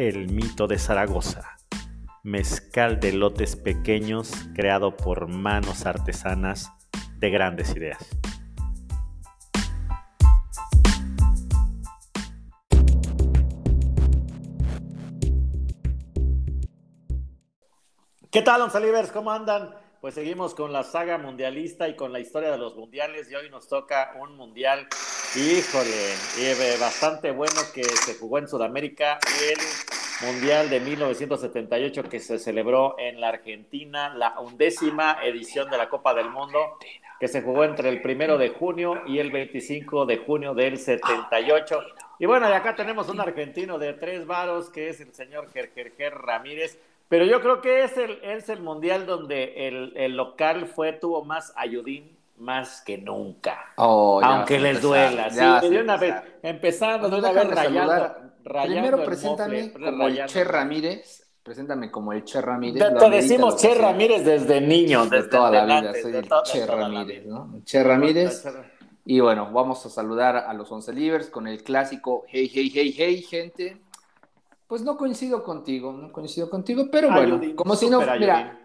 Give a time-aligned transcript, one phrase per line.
[0.00, 1.58] El Mito de Zaragoza,
[2.22, 6.72] mezcal de lotes pequeños creado por manos artesanas
[7.18, 7.98] de grandes ideas.
[18.30, 18.80] ¿Qué tal, Once
[19.12, 19.74] ¿Cómo andan?
[20.00, 23.50] Pues seguimos con la saga mundialista y con la historia de los mundiales y hoy
[23.50, 24.88] nos toca un mundial,
[25.36, 29.18] híjole, eh, bastante bueno que se jugó en Sudamérica,
[29.50, 35.88] el mundial de 1978 que se celebró en la Argentina, la undécima edición de la
[35.88, 36.78] Copa del Mundo
[37.18, 41.80] que se jugó entre el primero de junio y el 25 de junio del 78.
[42.18, 46.14] Y bueno, y acá tenemos un argentino de tres varos que es el señor Gerger
[46.14, 46.78] Ramírez
[47.10, 51.52] pero yo creo que es el, es el mundial donde el, local fue, tuvo más
[51.56, 53.72] ayudín más que nunca.
[53.76, 55.30] Oh, aunque les duela.
[55.30, 61.26] Sí, de una vez, empezando de una vez rayando, Primero preséntame como el Che Ramírez.
[61.42, 62.98] Preséntame como el Che Ramírez.
[62.98, 65.06] Te, decimos Che Ramírez desde niño.
[65.06, 67.60] Desde, toda la vida soy el Che Ramírez, ¿no?
[67.64, 68.44] Che Ramírez.
[69.04, 72.94] Y bueno, vamos a saludar a los Once Livers con el clásico Hey, hey, hey,
[72.96, 73.80] hey, gente.
[74.66, 78.59] Pues no coincido contigo, no coincido contigo, pero bueno, como si no, mira,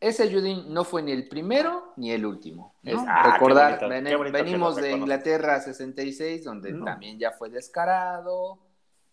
[0.00, 2.74] ese Ayudín no fue ni el primero ni el último.
[3.06, 3.88] Ah, Recordar,
[4.32, 8.60] venimos de Inglaterra 66, donde también ya fue descarado,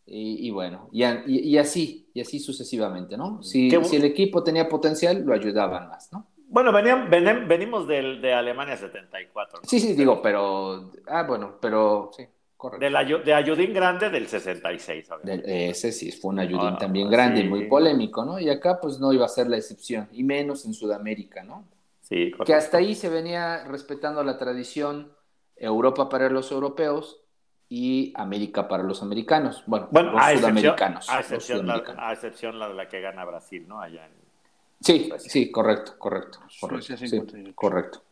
[0.08, 3.42] y, bueno, y, así, y así sucesivamente, ¿no?
[3.42, 6.28] Si, si, el equipo tenía potencial, lo ayudaban más, ¿no?
[6.48, 9.62] Bueno, venimos del, de Alemania 74.
[9.64, 12.24] Sí, sí, digo, pero, ah, bueno, pero, sí.
[12.72, 15.10] De, la, de Ayudín grande del 66.
[15.46, 18.40] ese sí, fue un Ayudín ah, también grande y muy polémico, ¿no?
[18.40, 21.66] Y acá pues no iba a ser la excepción, y menos en Sudamérica, ¿no?
[22.02, 25.12] Sí, Que hasta ahí se venía respetando la tradición
[25.56, 27.22] Europa para los europeos
[27.68, 29.64] y América para los americanos.
[29.66, 31.10] Bueno, los sudamericanos.
[31.10, 33.82] A excepción, La, a excepción la de la que gana Brasil, ¿no?
[33.82, 34.12] Allá en...
[34.82, 36.40] Sí, sí, correcto, correcto.
[36.60, 37.22] correcto, sí,
[37.56, 38.04] correcto.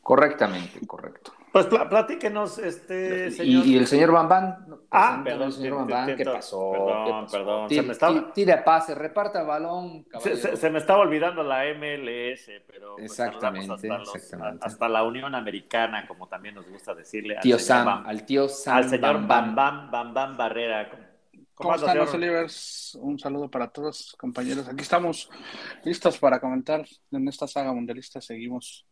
[0.00, 1.32] Correctamente, correcto.
[1.52, 3.66] Pues platíquenos, este señor.
[3.66, 4.66] Y, el señor Bambán.
[4.90, 6.72] ah, perdón, señor Bambán, ¿qué pasó?
[6.72, 7.70] Perdón, perdón.
[7.70, 8.32] se me estaba...
[8.32, 10.06] Tira pase, reparta el balón.
[10.20, 14.66] Se, me estaba olvidando la MLS, pero pues, exactamente, hasta, exactamente.
[14.66, 17.36] hasta, la Unión Americana, como también nos gusta decirle.
[17.40, 18.76] Tío al Sam, al tío Sam.
[18.76, 20.90] Al señor Bam Bam, Bam, Bam, Barrera.
[21.54, 22.96] ¿Cómo, están los Olivers?
[23.00, 24.68] Un saludo para todos, compañeros.
[24.68, 25.28] Aquí estamos
[25.84, 28.20] listos para comentar en esta saga mundialista.
[28.20, 28.86] Seguimos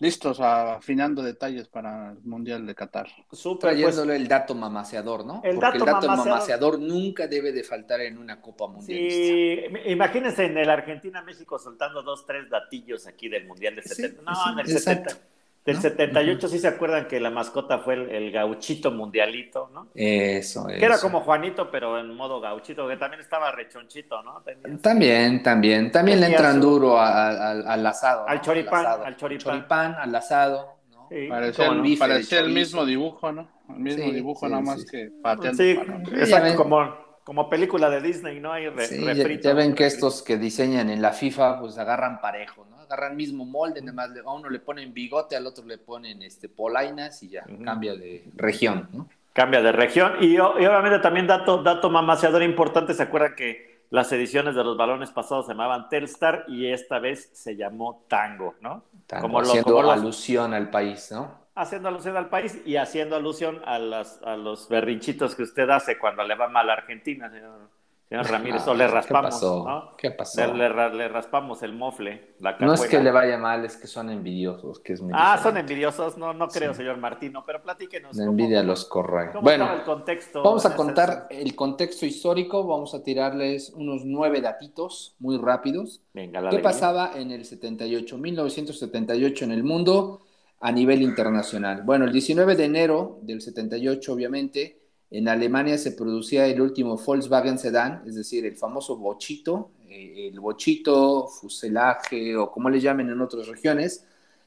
[0.00, 3.08] listos afinando detalles para el Mundial de Qatar.
[3.30, 5.42] Super, Trayéndole pues, el dato mamaseador, ¿no?
[5.44, 6.80] El Porque dato el dato mamaseador...
[6.80, 9.14] nunca debe de faltar en una Copa Mundialista.
[9.14, 14.22] Sí, imagínense en el Argentina-México soltando dos, tres datillos aquí del Mundial de 70.
[14.22, 15.18] no, en el 70.
[15.64, 19.88] Del 78 sí se acuerdan que la mascota fue el, gauchito mundialito, ¿no?
[19.94, 24.42] Eso, Que era como Juanito, pero en modo gauchito, que también estaba rechonchito, ¿no?
[24.80, 25.90] También, también.
[25.90, 28.26] También le entran duro al, asado.
[28.26, 29.96] Al choripán, al, choripán.
[29.98, 30.78] al asado.
[30.90, 31.08] ¿no?
[31.28, 33.48] Parecía, el, mismo dibujo, ¿no?
[33.68, 35.62] El mismo dibujo, nada más que pateando.
[35.62, 35.78] Sí,
[36.14, 38.52] exacto, como, como película de Disney, ¿no?
[38.52, 42.69] Hay ya, ven que estos que diseñan en la FIFA, pues agarran parejo, ¿no?
[42.90, 46.48] Agarran mismo molde, nada más a uno le ponen bigote, al otro le ponen este
[46.48, 49.08] polainas y ya, cambia de región, ¿no?
[49.32, 50.14] Cambia de región.
[50.20, 55.10] Y, obviamente también dato, dato mamaseador importante, ¿se acuerdan que las ediciones de los balones
[55.10, 58.84] pasados se llamaban Telstar y esta vez se llamó Tango, ¿no?
[59.20, 61.40] como haciendo alusión al país, ¿no?
[61.54, 65.98] Haciendo alusión al país y haciendo alusión a, las, a los berrinchitos que usted hace
[65.98, 67.68] cuando le va mal a Argentina, señor.
[68.10, 69.30] Señor Ramírez, o le raspamos.
[69.30, 69.64] ¿Qué pasó?
[69.64, 69.96] ¿no?
[69.96, 70.52] ¿Qué pasó?
[70.52, 72.34] Le, raspamos el mofle.
[72.40, 74.80] La no es que le vaya mal, es que son envidiosos.
[74.80, 76.18] Que es ah, son envidiosos.
[76.18, 78.16] No, no creo, señor Martino, pero platíquenos.
[78.16, 79.30] La envidia los corre.
[79.40, 82.66] bueno, el contexto vamos a contar el contexto histórico.
[82.66, 86.02] Vamos a tirarles unos nueve datitos muy rápidos.
[86.12, 90.22] Venga, la ¿Qué pasaba en el 78, 1978 en el mundo
[90.58, 91.82] a nivel internacional?
[91.84, 94.79] Bueno, el 19 de enero del 78, obviamente
[95.10, 100.38] en Alemania se producía el último Volkswagen Sedan, es decir, el famoso bochito, eh, el
[100.38, 104.04] bochito, fuselaje o como le llamen en otras regiones,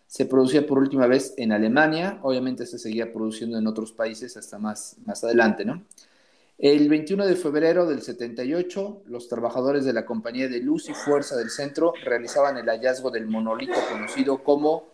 [0.07, 4.57] se producía por última vez en Alemania, obviamente se seguía produciendo en otros países hasta
[4.57, 5.83] más, más adelante, ¿no?
[6.57, 11.35] El 21 de febrero del 78, los trabajadores de la compañía de luz y fuerza
[11.35, 14.85] del centro realizaban el hallazgo del monolito conocido como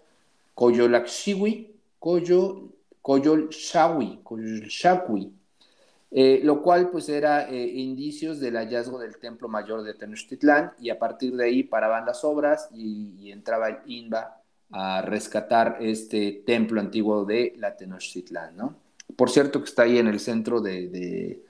[0.56, 2.70] Coyolaxiwi, Coyo,
[3.02, 4.22] Coyolxahui,
[6.12, 10.90] eh, lo cual pues era eh, indicios del hallazgo del templo mayor de Tenochtitlán y
[10.90, 14.42] a partir de ahí paraban las obras y, entraba el INBA
[14.72, 18.76] a rescatar este templo antiguo de la Tenochtitlán, ¿no?
[19.16, 21.44] Por cierto que está ahí en el centro de,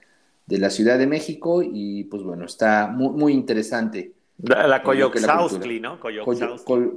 [0.47, 4.11] la Ciudad de México y pues bueno, está muy, muy interesante.
[4.39, 5.99] La, la ¿no?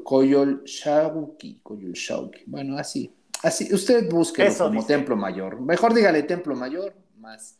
[0.02, 1.60] Coyolxauqui,
[2.46, 3.12] Bueno, así.
[3.42, 5.60] Así, usted busque como templo mayor.
[5.60, 6.92] Mejor dígale templo mayor
[7.22, 7.56] más,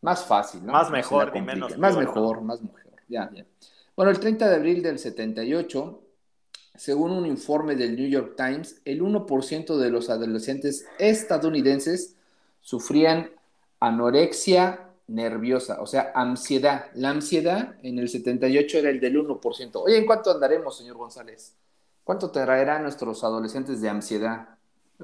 [0.00, 0.72] más fácil, ¿no?
[0.72, 1.78] Más mejor y menos.
[1.78, 2.80] Más mejor, más mejor.
[3.06, 3.46] Ya, ya.
[3.94, 6.02] Bueno, el 30 de abril del 78,
[6.74, 12.16] según un informe del New York Times, el 1% de los adolescentes estadounidenses
[12.60, 13.30] sufrían
[13.78, 16.86] anorexia nerviosa, o sea, ansiedad.
[16.94, 19.70] La ansiedad en el 78 era el del 1%.
[19.74, 21.54] Oye, ¿en cuánto andaremos, señor González?
[22.02, 24.48] ¿Cuánto traerán nuestros adolescentes de ansiedad?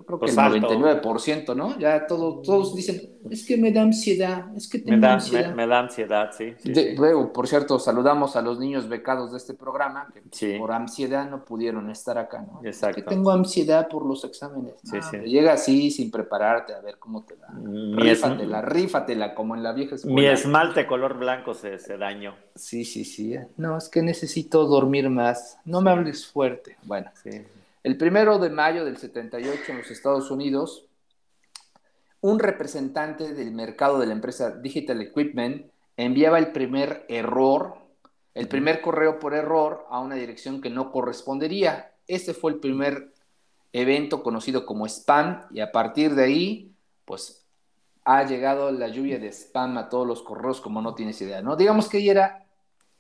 [0.01, 1.79] Yo creo que pues el 99%, ¿no?
[1.79, 5.55] Ya todo, todos dicen, es que me da ansiedad, es que tengo me da, ansiedad.
[5.55, 6.55] Me, da ansiedad, sí.
[6.97, 11.45] Luego, por cierto, saludamos a los niños becados de este programa que por ansiedad no
[11.45, 12.63] pudieron estar acá, ¿no?
[12.65, 12.99] Exacto.
[12.99, 14.73] Es que tengo ansiedad por los exámenes.
[14.83, 15.19] Sí, sí.
[15.19, 17.49] Llega así sin prepararte a ver cómo te va.
[17.53, 20.19] Rífatela, rífatela, como en la vieja escuela.
[20.19, 22.37] Mi esmalte color blanco se, se dañó.
[22.55, 23.37] Sí, sí, sí.
[23.59, 25.59] No, es que necesito dormir más.
[25.67, 26.79] No me hables fuerte.
[26.85, 27.11] Bueno.
[27.23, 27.43] Sí.
[27.83, 30.87] El primero de mayo del 78 en los Estados Unidos,
[32.21, 37.79] un representante del mercado de la empresa Digital Equipment enviaba el primer error,
[38.35, 41.95] el primer correo por error a una dirección que no correspondería.
[42.07, 43.15] Este fue el primer
[43.73, 46.75] evento conocido como spam y a partir de ahí,
[47.07, 47.47] pues
[48.05, 51.57] ha llegado la lluvia de spam a todos los correos como no tienes idea, ¿no?
[51.57, 52.47] Digamos que ahí era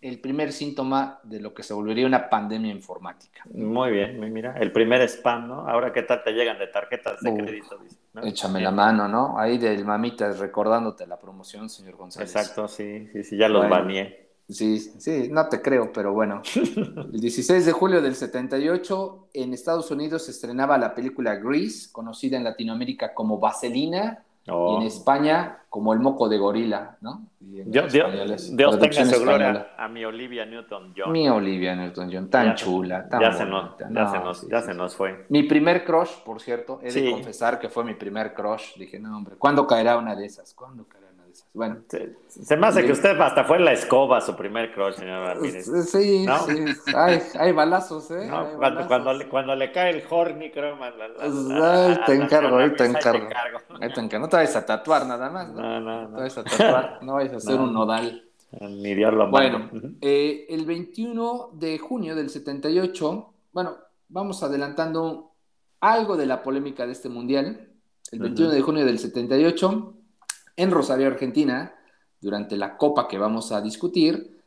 [0.01, 3.43] el primer síntoma de lo que se volvería una pandemia informática.
[3.53, 5.69] Muy bien, mira, el primer spam, ¿no?
[5.69, 7.79] Ahora qué tal te llegan de tarjetas de crédito.
[8.23, 9.39] Échame la mano, ¿no?
[9.39, 12.35] Ahí del mamita recordándote la promoción, señor González.
[12.35, 14.31] Exacto, sí, sí, sí, ya los baneé.
[14.49, 16.43] Sí, sí, no te creo, pero bueno.
[16.57, 22.37] El 16 de julio del 78, en Estados Unidos se estrenaba la película Grease, conocida
[22.37, 24.87] en Latinoamérica como Vaselina, y en oh.
[24.87, 27.27] España, como el moco de gorila, ¿no?
[27.41, 31.11] Dios, tenga su gloria a mi Olivia Newton-John.
[31.11, 33.77] Mi Olivia Newton-John, tan chula, tan ya, se nos,
[34.49, 35.27] ya, se nos, fue.
[35.29, 38.77] Mi primer crush, por cierto, he de confesar que fue mi primer crush.
[38.77, 40.55] Dije, no, hombre, ¿cuándo caerá una de esas?
[40.55, 41.10] ¿Cuándo caerá?
[41.53, 41.79] Bueno.
[42.29, 45.67] Se, me hace que usted hasta fue la escoba su primer crush, señor Martínez.
[45.67, 46.95] Sí, sí.
[47.39, 48.31] Hay, balazos, ¿eh?
[48.57, 53.29] cuando, Cuando, le, cuando, le, cae el horny, creo, ahí te encargo, ahí te encargo.
[53.81, 54.27] Ahí te encargo.
[54.27, 55.61] No te vayas a tatuar nada más, ¿no?
[55.61, 56.09] No, no, no.
[56.09, 58.25] No te vayas a tatuar, no vayas a hacer un nodal.
[58.61, 59.71] Ni diablo Bueno,
[60.01, 63.77] eh, el 21 de junio del 78, bueno,
[64.09, 65.33] vamos adelantando
[65.81, 67.69] algo de la polémica de este mundial.
[68.11, 69.95] El 21 de junio del 78
[70.63, 71.75] en Rosario, Argentina,
[72.21, 74.43] durante la copa que vamos a discutir,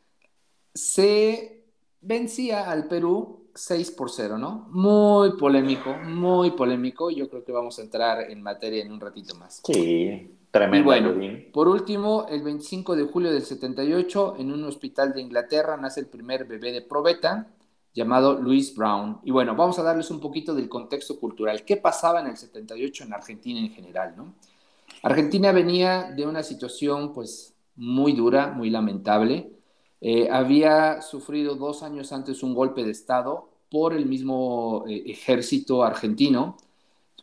[0.72, 1.64] se
[2.00, 4.68] vencía al Perú 6 por 0, ¿no?
[4.70, 7.10] Muy polémico, muy polémico.
[7.10, 9.60] Yo creo que vamos a entrar en materia en un ratito más.
[9.64, 10.76] Sí, tremendo.
[10.78, 11.14] Y bueno,
[11.52, 16.06] por último, el 25 de julio del 78, en un hospital de Inglaterra, nace el
[16.06, 17.48] primer bebé de probeta
[17.92, 19.18] llamado Louis Brown.
[19.24, 21.64] Y bueno, vamos a darles un poquito del contexto cultural.
[21.64, 24.34] ¿Qué pasaba en el 78 en Argentina en general, no?
[25.04, 29.52] Argentina venía de una situación pues muy dura, muy lamentable.
[30.00, 35.84] Eh, había sufrido dos años antes un golpe de Estado por el mismo eh, ejército
[35.84, 36.56] argentino,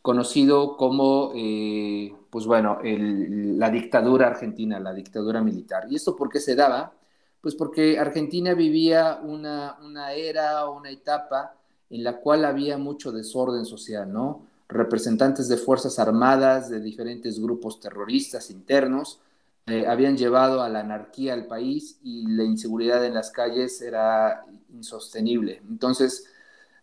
[0.04, 5.86] conocido como, eh, pues bueno, la dictadura argentina, la dictadura militar.
[5.90, 6.94] ¿Y esto por qué se daba?
[7.42, 11.56] Pues porque Argentina vivía una, una era, una etapa
[11.90, 14.50] en la cual había mucho desorden social, ¿no?
[14.72, 19.20] Representantes de fuerzas armadas de diferentes grupos terroristas internos
[19.68, 24.44] eh, habían llevado a la anarquía al país y la inseguridad en las calles era
[24.74, 25.62] insostenible.
[25.70, 26.25] Entonces,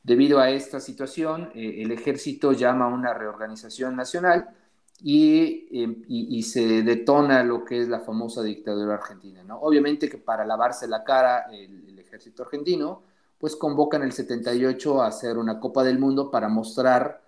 [0.02, 4.50] debido a esta situación, eh, el ejército llama a una reorganización nacional
[5.00, 9.42] em, y, se detona lo que es la famosa dictadura argentina.
[9.56, 13.02] Obviamente que para lavarse la cara el, el ejército argentino,
[13.38, 17.27] pues convocan el 78 a hacer una Copa del Mundo para mostrar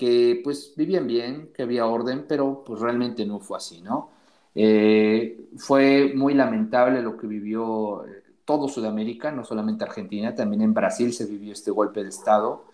[0.00, 4.10] que pues vivían bien, que había orden, pero pues realmente no fue así, ¿no?
[4.54, 10.72] Eh, fue muy lamentable lo que vivió eh, todo Sudamérica, no solamente Argentina, también en
[10.74, 12.64] Brasil se vivió este golpe de Estado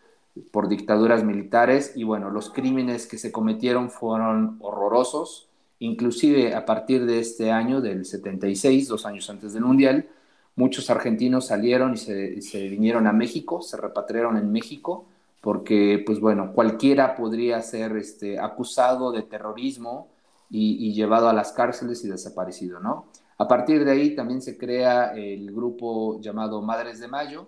[0.52, 5.46] por dictaduras militares y bueno, los crímenes que se cometieron fueron horrorosos,
[5.78, 10.08] Inclusive a partir de este año, del 76, dos años antes del Mundial,
[10.54, 15.06] muchos argentinos salieron y se, vinieron a México, se repatriaron en México,
[15.46, 20.08] porque, pues bueno, cualquiera podría ser este, acusado de terrorismo
[20.50, 23.06] y, llevado a las cárceles y desaparecido, ¿no?
[23.38, 27.46] A partir de ahí también se crea el grupo llamado Madres de Mayo,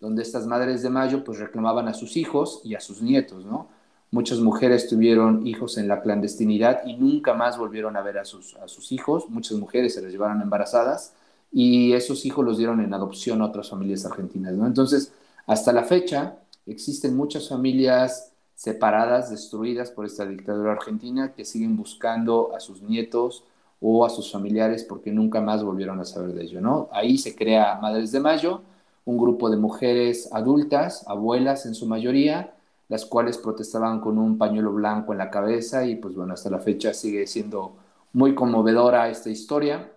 [0.00, 3.68] donde estas Madres de Mayo pues reclamaban a sus hijos y a sus nietos, ¿no?
[4.10, 8.56] Muchas mujeres tuvieron hijos en la clandestinidad y nunca más volvieron a ver a sus,
[8.56, 9.28] a sus hijos.
[9.28, 11.14] Muchas mujeres se las llevaron embarazadas
[11.52, 14.66] y esos hijos los dieron en adopción a otras familias argentinas, ¿no?
[14.66, 15.12] Entonces,
[15.46, 22.54] hasta la fecha, existen muchas familias separadas, destruidas por esta dictadura argentina, que siguen buscando
[22.56, 23.44] a sus nietos
[23.80, 26.88] o a sus familiares porque nunca más volvieron a saber de ello, ¿no?
[26.92, 28.62] Ahí se crea Madres de Mayo,
[29.04, 32.54] un grupo de mujeres adultas, abuelas en su mayoría,
[32.88, 36.58] las cuales protestaban con un pañuelo blanco en la cabeza y pues bueno, hasta la
[36.58, 37.76] fecha sigue siendo
[38.12, 39.92] muy conmovedora esta historia.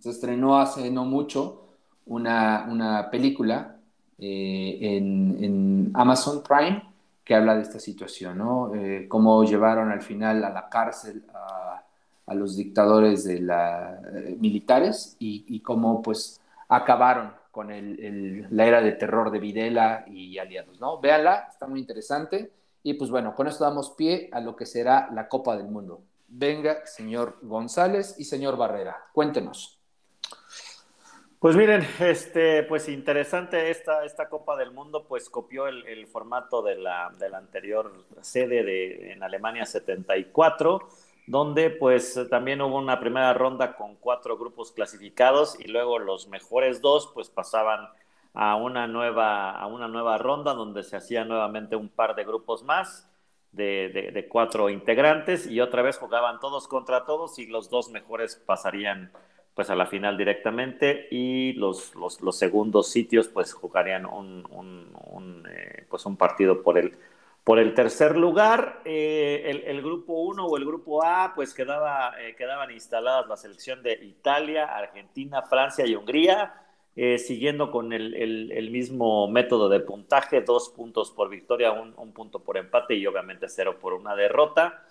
[0.00, 1.62] Se estrenó hace no mucho
[2.04, 3.75] una, una película
[4.18, 6.82] eh, en, Amazon Prime
[7.24, 8.74] que habla de esta situación, ¿no?
[8.74, 16.02] Eh, cómo llevaron al final a la cárcel a, los dictadores eh, militares y, cómo
[16.02, 21.00] pues acabaron con la era de terror de Videla y aliados, ¿no?
[21.00, 22.52] Véanla, está muy interesante.
[22.82, 26.02] Y pues bueno, con esto damos pie a lo que será la Copa del Mundo.
[26.28, 29.75] Venga, señor González y señor Barrera, cuéntenos.
[31.38, 36.76] Pues miren, este, pues interesante esta, esta Copa del Mundo, pues copió el, formato de
[36.76, 40.88] la, de anterior sede de, en Alemania 74
[41.26, 46.80] donde pues también hubo una primera ronda con cuatro grupos clasificados y luego los mejores
[46.80, 47.88] dos pues pasaban
[48.32, 52.62] a una nueva, a una nueva ronda donde se hacía nuevamente un par de grupos
[52.62, 53.10] más
[53.50, 59.10] de, cuatro integrantes y otra vez jugaban todos contra todos y los dos mejores pasarían
[59.56, 64.44] pues a la final directamente y los, los, segundos sitios pues jugarían un,
[65.48, 66.96] eh, pues un partido por el
[67.46, 72.34] por el tercer lugar, eh, el, grupo 1 o el grupo A, pues quedaba, eh,
[72.34, 76.54] quedaban instaladas la selección de Italia, Argentina, Francia y Hungría,
[76.96, 82.56] eh, siguiendo con el, mismo método de puntaje, dos puntos por victoria, un, punto por
[82.56, 84.82] empate y obviamente cero por una derrota.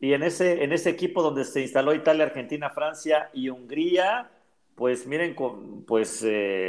[0.00, 4.30] Y en ese, en ese equipo donde se instaló Italia, Argentina, Francia y Hungría,
[4.78, 5.34] pues miren,
[5.86, 6.24] pues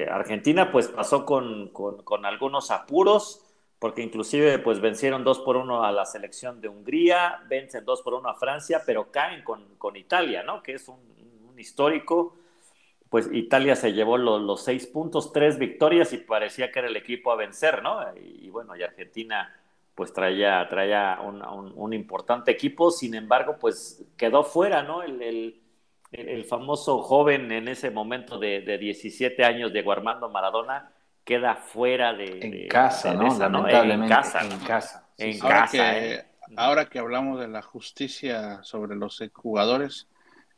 [0.09, 3.45] Argentina pues pasó con, con, algunos apuros
[3.77, 8.15] porque inclusive pues vencieron 2 por 1 a la selección de Hungría, vencen 2 por
[8.15, 10.63] 1 a Francia, pero caen con, Italia, ¿no?
[10.63, 10.97] Que es un,
[11.57, 12.35] histórico.
[13.09, 17.31] Pues Italia se llevó los seis puntos, tres victorias y parecía que era el equipo
[17.31, 17.99] a vencer, ¿no?
[18.15, 19.53] Y, bueno, y Argentina
[19.99, 21.41] pues traía, traía un,
[21.75, 25.03] un, importante equipo, sin embargo, pues quedó fuera, ¿no?
[25.03, 25.61] El, el,
[26.13, 30.93] el famoso joven en ese momento de, de 17 años, Diego Armando Maradona,
[31.25, 32.39] queda fuera de...
[32.41, 33.37] En casa, ¿no?
[33.37, 34.13] Lamentablemente.
[34.13, 34.39] En casa.
[34.39, 35.09] En casa.
[35.17, 35.71] En ahora casa.
[35.91, 36.25] Que, ¿eh?
[36.55, 40.07] Ahora que hablamos de la justicia sobre los jugadores,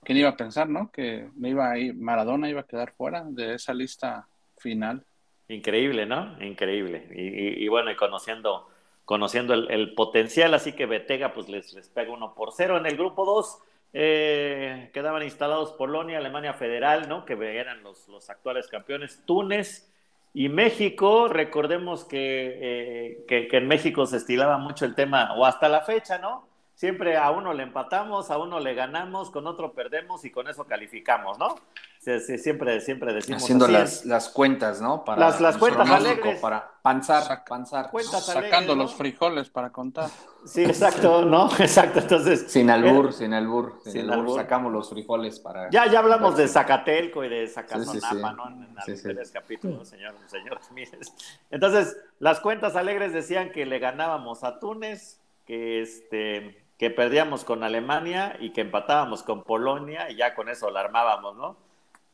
[0.03, 0.91] ¿quién iba a pensar, no?
[0.91, 4.27] Que me iba a ir, Maradona iba a quedar fuera de esa lista
[4.59, 5.03] final.
[5.47, 6.39] Increíble, ¿no?
[6.43, 7.07] Increíble.
[7.11, 8.69] Y, bueno, y conociendo,
[9.11, 12.77] conociendo el, potencial, así que Betega pues les, les pega uno por cero.
[12.77, 13.59] En el grupo 2
[13.91, 17.25] eh, quedaban instalados Polonia, Alemania Federal, ¿no?
[17.25, 19.91] Que eran los, actuales campeones, Túnez,
[20.33, 25.67] y México, recordemos eh, que, que, en México se estilaba mucho el tema, o hasta
[25.67, 26.47] la fecha, ¿no?
[26.81, 30.65] Siempre a uno le empatamos, a uno le ganamos, con otro perdemos y con eso
[30.65, 31.53] calificamos, ¿no?
[31.99, 33.43] siempre, siempre decimos.
[33.43, 35.05] Haciendo Las, las cuentas, ¿no?
[35.05, 36.39] Para las, las cuentas alegres.
[36.39, 37.91] Para panzar, panzar.
[38.01, 40.09] Sacando los frijoles para contar.
[40.43, 41.51] Sí, exacto, ¿no?
[41.59, 42.45] Exacto, entonces.
[42.47, 43.79] Sin albur, eh, sin albur.
[43.83, 45.69] Sin, albur, sacamos los frijoles para.
[45.69, 48.47] Ya, ya hablamos de Zacatelco y de Zacazonapa, ¿no?
[48.47, 50.59] En anteriores capítulos, señor, señor
[51.51, 57.63] Entonces, las cuentas alegres decían que le ganábamos a Túnez, que este que perdíamos con
[57.63, 61.55] Alemania y que empatábamos con Polonia y ya con eso la armábamos, ¿no?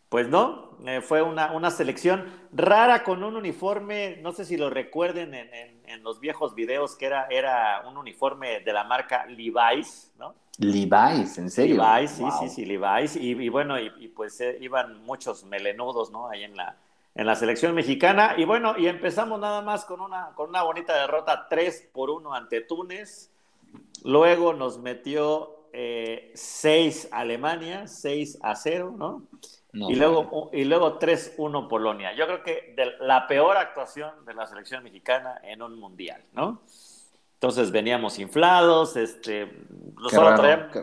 [0.10, 4.70] Pues no, eh, fue una, una, selección rara con un uniforme, no sé si lo
[4.70, 5.50] recuerden en,
[5.86, 10.36] en, los viejos videos, que era, era un uniforme de la marca Levi's, ¿no?
[10.58, 11.82] Levi's, ¿en serio?
[11.82, 13.16] Levi's, sí, sí, sí, Levi's.
[13.16, 16.28] Y, bueno, y, pues eh, iban muchos melenudos, ¿no?
[16.28, 16.76] Ahí en la,
[17.16, 18.34] en la selección mexicana.
[18.36, 22.34] Y bueno, y empezamos nada más con una, con una bonita derrota 3 por 1
[22.34, 23.32] ante Túnez.
[24.08, 29.24] Luego nos metió 6 eh, Alemania, 6 a 0, ¿no?
[29.74, 32.16] y, luego, y luego 3-1 Polonia.
[32.16, 36.62] Yo creo que de la peor actuación de la selección mexicana en un mundial, ¿no?
[37.34, 39.52] Entonces veníamos inflados, este,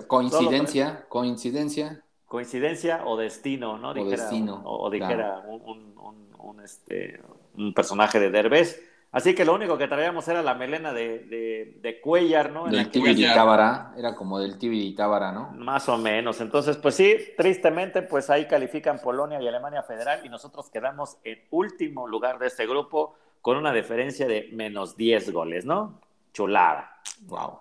[0.07, 2.05] coincidencia, coincidencia.
[2.27, 3.93] Coincidencia o destino, ¿no?
[3.93, 4.61] o destino.
[4.67, 7.23] O, dijera un, este,
[7.57, 8.83] un personaje de Derbez.
[9.15, 12.67] Así que lo único que traíamos era la melena de, de, Cuellar, ¿no?
[12.67, 15.53] Del Tibiri Tábara, era como del Tibiri Tábara, ¿no?
[15.53, 16.41] Más o menos.
[16.41, 21.39] Entonces, pues sí, tristemente, pues ahí califican Polonia y Alemania Federal y nosotros quedamos en
[21.53, 26.01] último lugar de este grupo con una diferencia de menos 10 goles, ¿no?
[26.33, 27.01] Chulada.
[27.27, 27.61] Wow.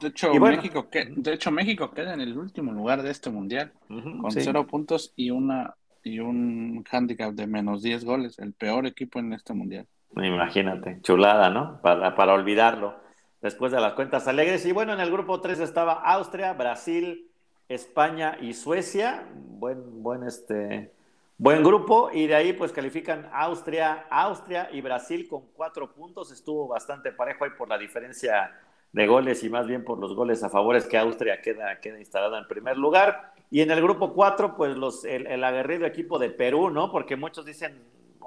[0.00, 3.70] De, hecho, México que, de hecho, México queda en el último lugar de este mundial,
[3.86, 9.18] con cero puntos y una y un handicap de menos 10 goles, el peor equipo
[9.18, 9.86] en este mundial.
[10.14, 11.80] Imagínate, chulada, ¿no?
[11.82, 12.94] Para, para olvidarlo.
[13.40, 14.64] Después de las cuentas alegres.
[14.66, 17.30] Y bueno, en el grupo 3 estaba Austria, Brasil,
[17.68, 19.26] España y Suecia.
[19.34, 20.92] Buen, buen, este,
[21.36, 22.10] buen grupo.
[22.12, 26.32] Y de ahí pues califican Austria, Austria y Brasil con cuatro puntos.
[26.32, 28.52] Estuvo bastante parejo ahí por la diferencia
[28.92, 32.38] de goles y más bien por los goles a favores que Austria queda, queda instalada
[32.38, 33.34] en primer lugar.
[33.50, 36.90] Y en el grupo 4, pues los, el, aguerrido equipo de Perú, ¿no?
[36.90, 37.80] Porque muchos dicen,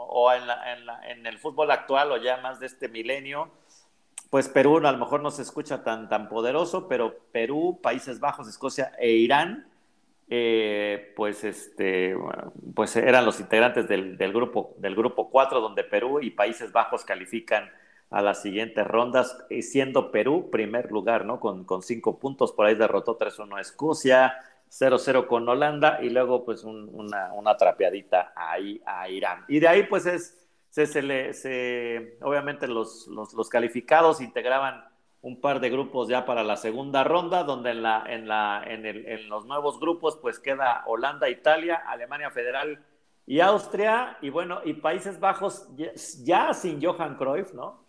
[0.07, 0.43] o en,
[1.07, 3.51] en, el fútbol actual o ya más de este milenio,
[4.29, 8.47] pues Perú a lo mejor no se escucha tan, tan poderoso, pero Perú, Países Bajos,
[8.47, 9.67] Escocia e Irán,
[10.29, 12.15] eh, pues, este,
[12.75, 17.03] pues eran los integrantes del, del, grupo, del grupo 4, donde Perú y Países Bajos
[17.03, 17.71] califican
[18.11, 21.39] a las siguientes rondas, siendo Perú primer lugar, ¿no?
[21.39, 24.33] Con, con cinco puntos, por ahí derrotó 3-1 a Escocia,
[24.69, 29.45] 0-0 con Holanda y luego pues una, una, trapeadita ahí a Irán.
[29.47, 34.85] Y de ahí pues es, se, se, le, se obviamente los, los, los, calificados integraban
[35.21, 38.85] un par de grupos ya para la segunda ronda, donde en, la, en, la, en,
[38.85, 42.83] el, en los nuevos grupos pues queda Holanda, Italia, Alemania Federal
[43.25, 45.91] y Austria, y bueno, y Países Bajos ya,
[46.23, 47.83] ya sin Johan Cruyff, ¿no?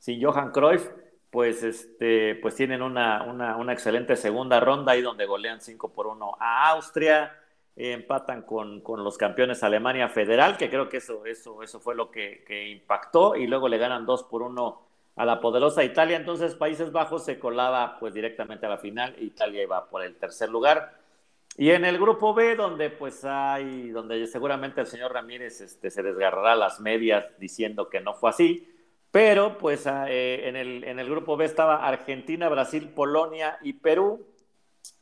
[0.00, 0.90] sin Johan Cruyff,
[1.30, 6.36] pues, este, pues tienen una, una, excelente segunda ronda ahí donde golean 5 por 1
[6.40, 7.36] a Austria,
[7.76, 12.68] empatan con, los campeones Alemania Federal, que creo que eso, eso, eso fue lo que,
[12.72, 14.82] impactó, y luego le ganan 2 por 1
[15.16, 19.62] a la poderosa Italia, entonces Países Bajos se colaba pues directamente a la final, Italia
[19.62, 20.98] iba por el tercer lugar.
[21.56, 26.02] Y en el grupo B, donde pues hay, donde seguramente el señor Ramírez este, se
[26.02, 28.69] desgarrará las medias diciendo que no fue así,
[29.10, 33.72] pero pues ah, eh, en, el, en el grupo B estaba Argentina, Brasil, Polonia y
[33.74, 34.26] Perú.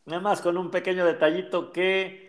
[0.07, 2.29] Nada más con un pequeño detallito que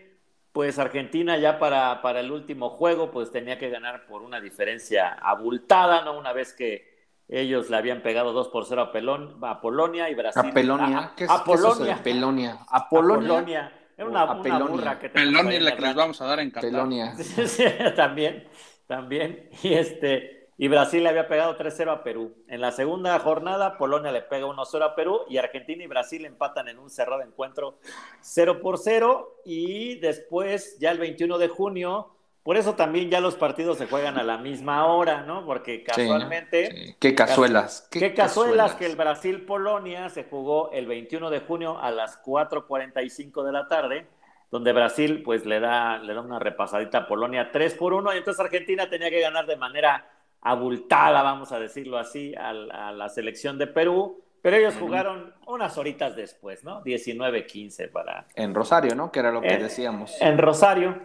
[0.52, 5.14] pues Argentina ya para, para el último juego pues tenía que ganar por una diferencia
[5.14, 6.18] abultada, ¿no?
[6.18, 6.90] Una vez que
[7.30, 10.50] ellos le habían pegado 2 por 0 a, Pelón, a Polonia y Brasil.
[10.50, 11.14] A Pelonia.
[11.16, 11.96] ¿Qué es, a Polonia.
[11.96, 12.60] ¿qué Pelonia.
[12.68, 13.72] A Polonia.
[13.96, 16.72] Era una, una burra que Pelonia es la que les vamos a dar en Qatar.
[16.72, 17.14] Pelonia.
[17.96, 18.48] también,
[18.88, 19.50] también.
[19.62, 22.36] Y este y Brasil le había pegado 3-0 a Perú.
[22.50, 26.68] En la segunda jornada, Polonia le pega 1-0 a Perú y Argentina y Brasil empatan
[26.68, 27.80] en un cerrado encuentro
[28.20, 29.40] 0 por 0.
[29.46, 34.18] Y después, ya el 21 de junio, por eso también ya los partidos se juegan
[34.18, 35.46] a la misma hora, ¿no?
[35.46, 36.98] Porque casualmente.
[37.00, 37.88] Qué cazuelas.
[37.90, 43.52] Qué, cazuelas, que el Brasil-Polonia se jugó el 21 de junio a las 4:45 de
[43.54, 44.08] la tarde
[44.52, 48.18] donde Brasil pues le da, le da una repasadita a Polonia 3 por 1 y
[48.18, 50.10] entonces Argentina tenía que ganar de manera
[50.42, 56.16] abultada, vamos a decirlo así, a, la selección de Perú, pero ellos jugaron unas horitas
[56.16, 56.82] después, ¿no?
[56.84, 58.26] 19-15 para...
[58.36, 59.12] En Rosario, ¿no?
[59.12, 60.16] Que era lo que decíamos.
[60.22, 61.02] En Rosario,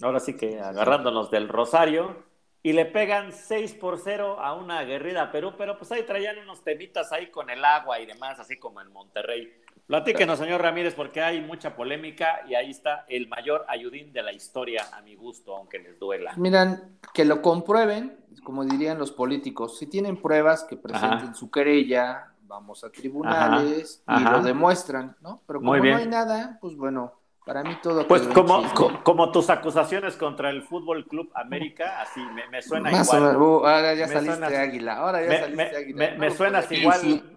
[0.00, 2.24] ahora sí que agarrándonos del Rosario,
[2.66, 6.64] y le pegan 6 por 0 a una aguerrida Perú, pero pues ahí traían unos
[6.64, 9.52] temitas ahí con el agua y demás, así como en Monterrey.
[9.86, 14.32] Platíquenos, señor Ramírez, porque hay mucha polémica y ahí está el mayor ayudín de la
[14.32, 16.32] historia, a mi gusto, aunque les duela.
[16.36, 22.32] Miran, que lo comprueben, como dirían los políticos, si tienen pruebas, que presenten su querella,
[22.42, 25.40] vamos a tribunales y lo demuestran, ¿no?
[25.46, 27.12] Pero como no hay nada, pues bueno,
[27.44, 28.08] para mí todo.
[28.08, 28.64] Pues como,
[29.04, 32.20] como tus acusaciones contra el Fútbol Club América, así
[32.50, 33.36] me, suena igual.
[33.36, 36.14] Uh, ahora ya saliste águila, ahora ya saliste águila.
[36.18, 37.35] Me, suenas igual.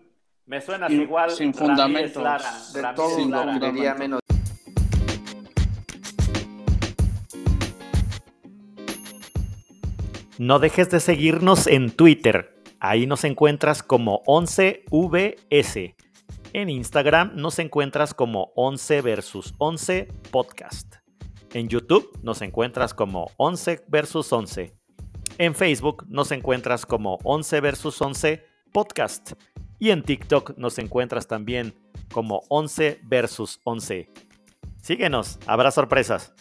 [0.50, 1.30] Me suena igual.
[1.30, 2.24] Sin fundamentos.
[2.74, 3.24] de todo
[4.00, 4.20] menos.
[10.40, 12.64] No dejes de seguirnos en Twitter.
[12.80, 15.96] Ahí nos encuentras como 11VS.
[16.54, 20.96] En Instagram nos encuentras como 11 versus 11 podcast.
[21.54, 24.74] En YouTube nos encuentras como 11 versus 11.
[25.38, 29.34] En Facebook nos encuentras como 11 versus 11 podcast.
[29.80, 31.74] Y en TikTok nos encuentras también
[32.12, 34.10] como 11 versus 11.
[34.82, 36.34] Síguenos, habrá sorpresas.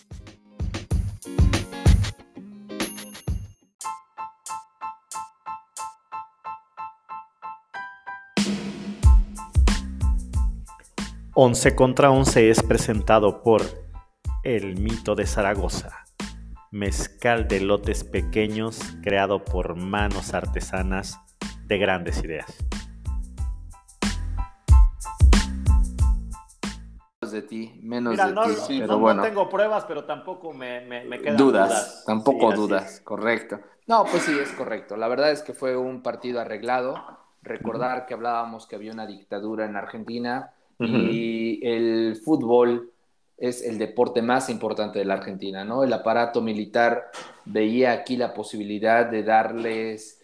[11.41, 13.63] 11 contra 11 es presentado por
[14.43, 16.05] El Mito de Zaragoza,
[16.73, 21.21] mezcal de lotes pequeños creado por manos artesanas
[21.69, 22.68] de grandes ideas.
[27.33, 28.25] De ti, menos de
[28.67, 28.81] ti.
[28.81, 29.23] pero bueno.
[29.23, 31.69] no tengo pruebas, pero tampoco me, me, quedan dudas.
[31.69, 32.05] dudas.
[32.07, 33.61] Tampoco dudas, correcto.
[33.87, 34.97] No, pues sí, es correcto.
[34.97, 36.95] La verdad es que fue un partido arreglado.
[37.43, 42.93] Recordar que hablábamos que había una dictadura en Argentina y el fútbol
[43.39, 45.85] es el deporte más importante de la Argentina, ¿no?
[45.85, 47.11] El aparato militar
[47.45, 50.21] veía aquí la posibilidad de darles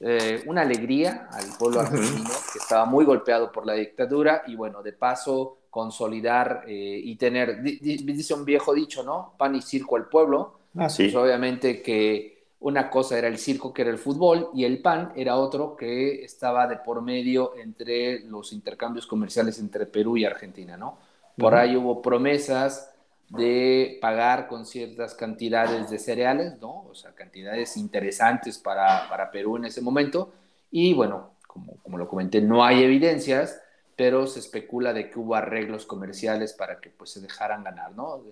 [0.00, 4.82] eh, una alegría al pueblo argentino que estaba muy golpeado por la dictadura y bueno,
[4.82, 9.34] de paso consolidar eh, y tener, dice un viejo dicho, ¿no?
[9.36, 10.54] Pan y circo al pueblo.
[10.76, 11.04] Ah, sí.
[11.04, 15.12] Pues obviamente que una cosa era el circo, que era el fútbol, y el pan
[15.14, 20.76] era otro que estaba de por medio entre los intercambios comerciales entre Perú y Argentina,
[20.76, 20.98] ¿no?
[21.36, 22.92] Por ahí hubo promesas
[23.28, 26.86] de pagar con ciertas cantidades de cereales, ¿no?
[26.90, 30.32] O sea, cantidades interesantes para, para Perú en ese momento.
[30.70, 33.60] Y bueno, como, como lo comenté, no hay evidencias,
[33.98, 38.22] pero se especula de que hubo arreglos comerciales para que pues se dejaran ganar, ¿no?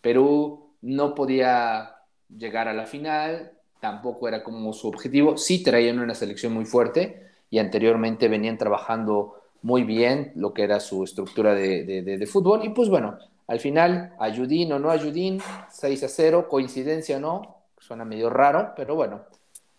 [0.00, 1.94] Perú no podía
[2.28, 7.30] llegar a la final, tampoco era como su objetivo, sí traían una selección muy fuerte
[7.50, 12.64] y anteriormente venían trabajando muy bien lo que era su estructura de, fútbol.
[12.64, 17.58] Y pues bueno, al final, ayudín o no ayudín, 6 a 0, coincidencia o no,
[17.78, 19.22] suena medio raro, pero bueno,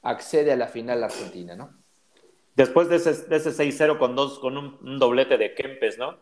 [0.03, 1.82] accede a la final Argentina, ¿no?
[2.55, 6.17] Después de ese, de ese 6-0 con, dos, con un, doblete de Kempes, ¿no?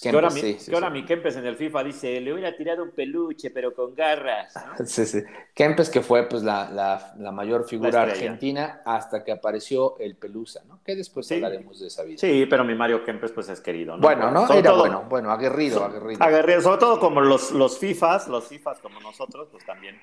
[0.00, 3.50] que ahora, mi, ahora mi Kempes en el FIFA dice, le hubiera tirado un peluche,
[3.50, 4.54] pero con garras.
[4.86, 5.22] Sí, sí.
[5.54, 10.80] Kempes que fue pues la, mayor figura argentina hasta que apareció el Pelusa, ¿no?
[10.82, 12.16] Que después hablaremos de esa vida.
[12.18, 14.02] Sí, pero mi Mario Kempes pues es querido, ¿no?
[14.02, 14.50] Bueno, ¿no?
[14.50, 16.22] Era bueno, bueno, aguerrido, aguerrido.
[16.22, 20.00] Aguerrido, sobre todo como los, los FIFAs, los FIFAs como nosotros, pues también.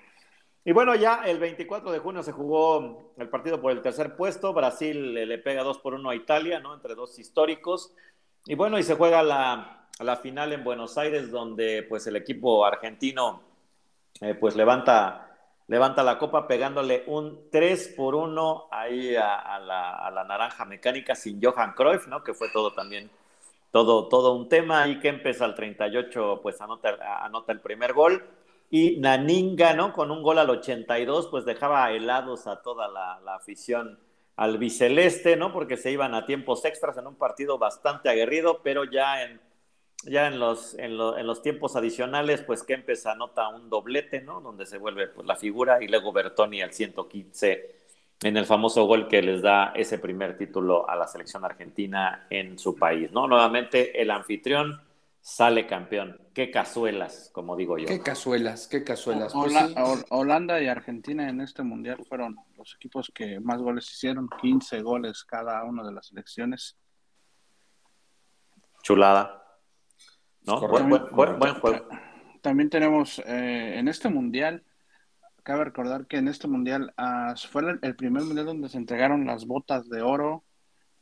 [0.68, 4.52] Y bueno, ya el 24 de junio se jugó el partido por el tercer puesto.
[4.52, 6.74] Brasil le, pega 2 por 1 a Italia, ¿no?
[6.74, 7.96] Entre dos históricos.
[8.46, 12.66] Y bueno, y se juega la, la final en Buenos Aires, donde pues el equipo
[12.66, 13.44] argentino
[14.20, 20.66] eh, pues levanta, levanta la copa pegándole un 3 por 1 ahí a, la, naranja
[20.66, 22.26] mecánica sin Johan Cruyff, ¿no?
[22.26, 23.10] Que fue todo también,
[23.72, 24.86] todo, todo un tema.
[24.90, 28.22] Y que empieza al 38, pues anota, anota el primer gol.
[28.70, 29.94] Y Naninga, ¿no?
[29.94, 34.00] Con un gol al 82, pues dejaba helados a toda la, la afición
[34.36, 35.54] al biceleste, ¿no?
[35.54, 39.40] Porque se iban a tiempos extras en un partido bastante aguerrido, pero ya en
[40.04, 44.42] ya en los, en, los tiempos adicionales, pues Kempes anota un doblete, ¿no?
[44.42, 47.76] Donde se vuelve pues, la figura y luego Bertoni al 115
[48.24, 52.58] en el famoso gol que les da ese primer título a la selección argentina en
[52.58, 53.28] su país, ¿no?
[53.28, 54.82] Nuevamente el anfitrión
[55.28, 56.18] sale campeón.
[56.34, 57.86] Qué cazuelas, como digo yo.
[57.86, 59.34] Qué cazuelas, qué cazuelas.
[59.34, 59.54] Pues
[60.10, 65.26] Holanda y Argentina en este mundial fueron los equipos que más goles hicieron, 15 goles
[65.26, 66.78] cada uno de las selecciones.
[68.82, 69.44] Chulada.
[70.46, 71.90] Buen, juego.
[72.42, 74.63] También tenemos eh, en este mundial,
[75.44, 79.46] cabe recordar que en este mundial uh, fue el primer mundial donde se entregaron las
[79.46, 80.46] botas de oro,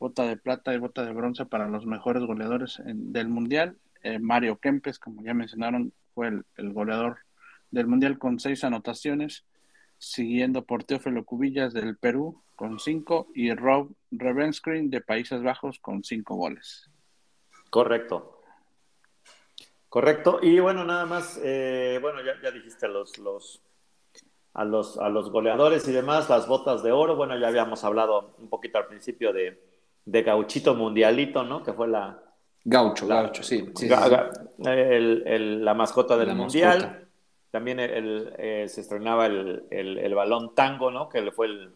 [0.00, 3.78] bota de plata y bota de bronce para los mejores goleadores del mundial.
[4.06, 7.18] Eh, Mario Kempes, como ya mencionaron, fue el, goleador
[7.72, 9.44] del mundial con seis anotaciones,
[9.98, 16.04] siguiendo por Teófilo Cubillas del Perú con cinco y Rob Revenskrin de Países Bajos con
[16.04, 16.88] cinco goles.
[17.68, 18.42] Correcto.
[19.88, 20.38] Correcto.
[20.40, 23.60] Y bueno, nada más, eh, bueno, ya, dijiste los, los,
[24.54, 27.16] a, los, a los goleadores y demás, las botas de oro.
[27.16, 29.60] Bueno, ya habíamos hablado un poquito al principio de,
[30.04, 31.64] de Gauchito Mundialito, ¿no?
[31.64, 32.22] Que fue la...
[32.68, 33.72] Gaucho, Gaucho, sí.
[34.58, 37.06] la mascota del Mundial.
[37.52, 41.08] También el, eh, se estrenaba el, el, balón tango, ¿no?
[41.08, 41.70] Que fue el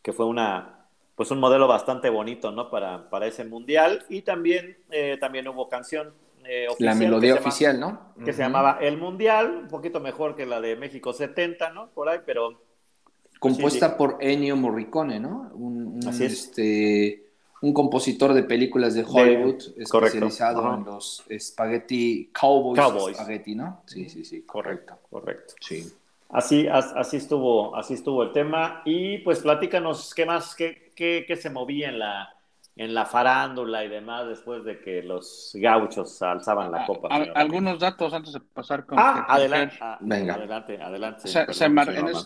[0.00, 2.70] que fue una pues un modelo bastante bonito, ¿no?
[2.70, 4.04] Para, para ese mundial.
[4.08, 8.14] Y también, eh, también hubo canción eh, la melodía oficial, ¿no?
[8.24, 11.90] Que se llamaba El Mundial, un poquito mejor que la de México 70, ¿no?
[11.90, 12.52] Por ahí, pero...
[12.52, 15.50] Pues Compuesta por Ennio Morricone, ¿no?
[15.54, 17.27] Un, Este,
[17.60, 23.82] un compositor de películas de Hollywood especializado en los spaghetti, cowboys, cowboys, spaghetti, ¿no?
[23.86, 25.54] Sí, sí, sí, correcto, correcto.
[25.60, 25.92] Sí.
[26.30, 28.82] Así, así, estuvo, así estuvo el tema.
[28.84, 32.28] Y pues platícanos qué más, qué, qué, qué se movía en la,
[32.76, 37.08] en la farándula y demás después de que los gauchos alzaban la copa.
[37.34, 38.98] algunos datos antes de pasar con...
[38.98, 40.34] Ah, adelante, ah, Venga.
[40.34, 41.28] adelante, adelante.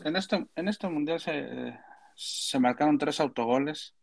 [0.05, 1.79] en, este, en este mundial se,
[2.14, 3.95] se marcaron tres autogoles.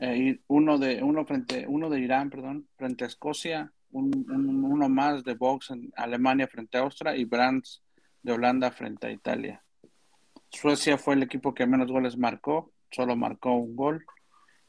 [0.00, 5.34] Eh, uno de uno frente uno de Irán, perdón, frente a Escocia, uno más de
[5.34, 7.82] box en Alemania frente a Austria y Brands
[8.22, 9.62] de Holanda frente a Italia.
[10.50, 14.04] Suecia fue el equipo que menos goles marcó, solo marcó un gol.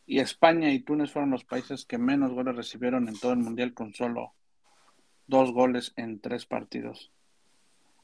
[0.07, 3.73] Y España y Túnez fueron los países que menos goles recibieron en todo el Mundial
[3.73, 4.33] con solo
[5.25, 7.11] dos goles en tres partidos.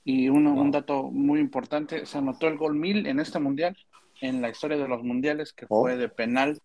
[0.03, 3.77] Y un dato muy importante, se anotó el gol mil en este Mundial,
[4.19, 5.97] en la historia de los Mundiales, que fue oh.
[5.97, 6.59] de penal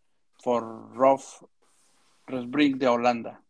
[0.47, 1.43] por Rolf
[2.29, 3.41] Resbrink de Holanda.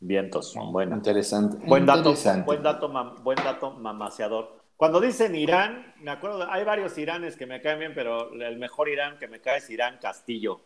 [0.00, 0.94] Vientos, bueno.
[0.94, 1.64] Interesante.
[1.64, 2.90] Buen dato, buen dato,
[3.22, 4.54] buen dato mamaseador.
[4.76, 8.90] Cuando dicen Irán, me acuerdo, hay varios Iranes que me caen bien, pero el mejor
[8.90, 10.60] Irán que me cae es Irán Castillo,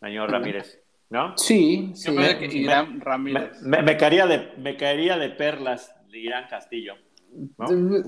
[0.00, 1.38] señor Ramírez, ¿no?
[1.38, 2.10] Sí, sí.
[2.10, 3.62] Irán Ramírez.
[3.62, 6.96] Me, caería de, me caería de perlas de Irán Castillo.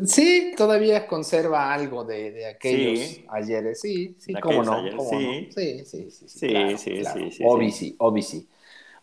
[0.07, 5.49] Sí, todavía conserva algo de, aquellos ayeres, sí, sí, cómo no, sí.
[5.55, 8.49] sí, sí, sí, sí, sí, sí, sí,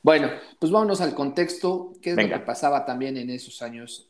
[0.03, 0.29] Bueno,
[0.59, 4.09] pues vámonos al contexto, qué es lo que pasaba también en esos años.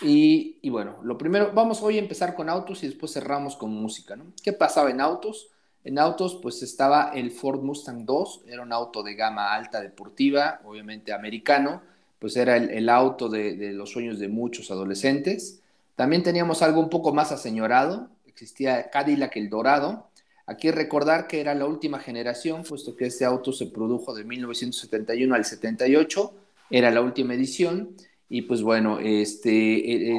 [0.00, 3.70] Y, y, bueno, lo primero, vamos hoy a empezar con autos y después cerramos con
[3.70, 4.32] música, ¿no?
[4.42, 5.50] ¿Qué pasaba en autos?
[5.84, 10.60] En autos, pues estaba el Ford Mustang 2, era un auto de gama alta deportiva,
[10.64, 11.82] obviamente americano,
[12.24, 15.60] pues era el, auto de, los sueños de muchos adolescentes.
[15.94, 20.08] También teníamos algo un poco más aseñorado, existía Cadillac el Dorado.
[20.46, 25.34] Aquí recordar que era la última generación, puesto que este auto se produjo de 1971
[25.34, 26.32] al 78,
[26.70, 27.90] era la última edición,
[28.30, 30.16] y pues bueno, este,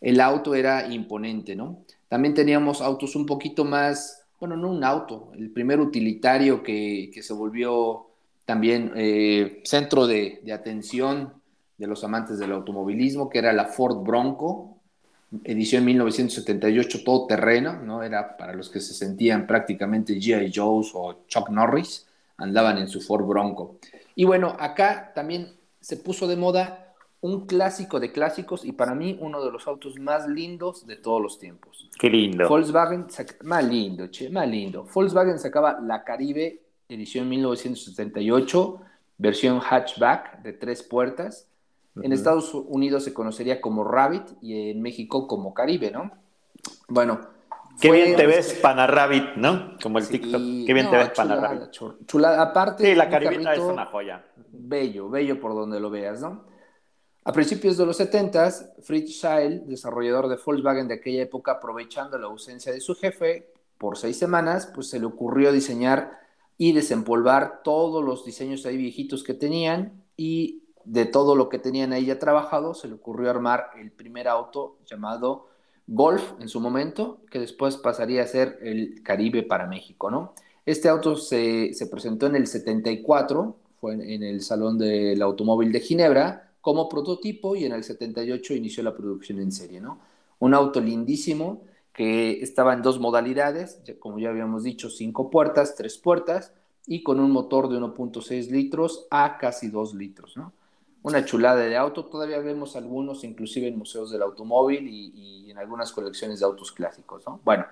[0.00, 1.84] el, auto era imponente, ¿no?
[2.08, 7.22] También teníamos autos un poquito más, bueno, no un auto, el primer utilitario que, que
[7.22, 8.07] se volvió
[8.48, 11.34] también eh, centro de, atención
[11.76, 14.78] de los amantes del automovilismo, que era la Ford Bronco,
[15.44, 18.02] edición 1978, todo terreno, ¿no?
[18.02, 20.50] Era para los que se sentían prácticamente G.I.
[20.50, 22.06] Joe's o Chuck Norris,
[22.38, 23.76] andaban en su Ford Bronco.
[24.14, 29.18] Y bueno, acá también se puso de moda un clásico de clásicos y para mí
[29.20, 31.90] uno de los autos más lindos de todos los tiempos.
[32.00, 32.48] Qué lindo.
[32.48, 33.08] Volkswagen,
[33.42, 34.86] más lindo, che, más lindo.
[34.90, 38.80] Volkswagen sacaba la Caribe edición 1978,
[39.18, 41.48] versión hatchback de tres puertas.
[42.00, 46.12] En Estados Unidos se conocería como Rabbit y en México como Caribe, ¿no?
[46.88, 47.20] Bueno.
[47.80, 49.76] Qué bien te ves, Panarabbit, ¿no?
[49.82, 50.40] Como el TikTok.
[50.66, 51.70] Qué bien te ves, Panarabbit.
[52.06, 52.42] Chulada.
[52.42, 52.84] Aparte.
[52.84, 54.24] Sí, la Caribita es una joya.
[54.50, 56.44] Bello, bello por donde lo veas, ¿no?
[57.24, 62.26] A principios de los 70, Fritz Scheil, desarrollador de Volkswagen de aquella época, aprovechando la
[62.26, 66.18] ausencia de su jefe por seis semanas, pues se le ocurrió diseñar
[66.58, 71.92] y desempolvar todos los diseños ahí viejitos que tenían y de todo lo que tenían
[71.92, 75.46] ahí ya trabajado, se le ocurrió armar el primer auto llamado
[75.86, 80.34] Golf en su momento, que después pasaría a ser el Caribe para México, ¿no?
[80.66, 86.50] Este auto se, presentó en el 74, fue en, el Salón del Automóvil de Ginebra,
[86.60, 89.98] como prototipo y en el 78 inició la producción en serie, ¿no?
[90.40, 91.62] Un auto lindísimo,
[91.98, 96.52] que estaba en dos modalidades, como ya habíamos dicho, cinco puertas, tres puertas,
[96.86, 100.52] y con un motor de 1.6 litros a casi 2 litros, ¿no?
[101.02, 105.58] Una chulada de auto, todavía vemos algunos inclusive en museos del automóvil y, y, en
[105.58, 107.40] algunas colecciones de autos clásicos, ¿no?
[107.44, 107.66] Bueno,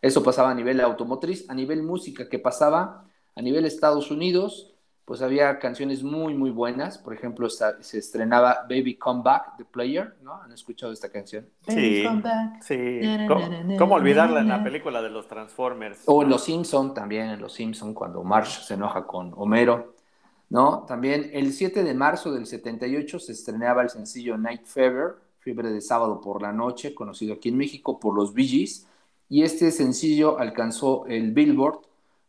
[0.00, 4.73] eso pasaba a nivel automotriz, a nivel música, que pasaba a nivel Estados Unidos,
[5.04, 6.96] pues había canciones muy, muy buenas.
[6.96, 10.40] Por ejemplo, se estrenaba Baby Come Back, The Player, ¿no?
[10.40, 11.46] ¿Han escuchado esta canción?
[11.68, 12.04] Sí,
[12.62, 13.00] sí.
[13.78, 16.02] ¿Cómo, olvidarla en la película de los Transformers?
[16.06, 19.94] O en Los Simpson también, en Los Simpson, cuando Marsh se enoja con Homero,
[20.48, 20.84] ¿no?
[20.88, 25.82] También el 7 de marzo del 78 se estrenaba el sencillo Night Fever, Fiebre de
[25.82, 28.88] Sábado por la Noche, conocido aquí en México por los Bee Gees,
[29.28, 31.80] y este sencillo alcanzó el Billboard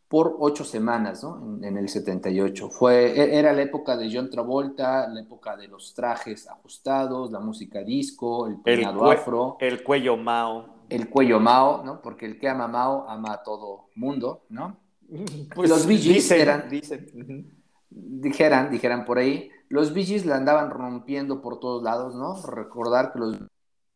[0.08, 1.58] por ocho semanas, ¿no?
[1.62, 2.70] En, el 78.
[2.70, 7.40] Fue, e, era la época de John Travolta, la época de los trajes ajustados, la
[7.40, 9.56] música disco, el peinado afro.
[9.60, 10.84] El cuello Mao.
[10.88, 12.00] El cuello Mao, ¿no?
[12.00, 14.78] Porque el que ama Mao ama a todo mundo, ¿no?
[15.54, 16.68] Pues los Bee Gees eran,
[17.90, 22.40] dijeran, dijeran por ahí, los Bee Gees la andaban rompiendo por todos lados, ¿no?
[22.42, 23.38] Recordar que los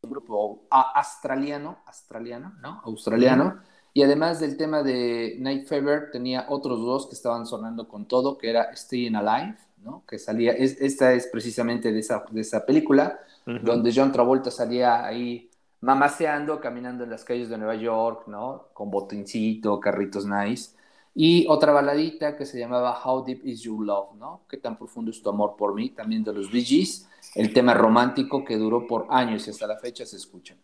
[0.03, 2.81] grupo australiano, australiano, ¿no?
[2.85, 3.61] Australiano.
[4.01, 8.39] Y además del tema de Night Fever, tenía otros dos que estaban sonando con todo,
[8.39, 10.05] que era Staying Alive, ¿no?
[10.09, 15.51] Que salía, esta es precisamente de esa, de esa película, donde John Travolta salía ahí
[15.83, 18.69] mamaseando, caminando en las calles de Nueva York, ¿no?
[18.73, 20.71] Con botincito, carritos nice.
[21.15, 24.45] Y otra baladita que se llamaba How Deep Is Your Love, ¿no?
[24.49, 25.91] ¿Qué tan profundo es tu amor por mí?
[25.91, 29.77] También de los Bee Gees, el tema romántico que duró por años y hasta la
[29.77, 30.57] fecha se escucha.